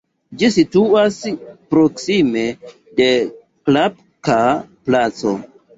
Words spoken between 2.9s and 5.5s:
de Klapka-Placo.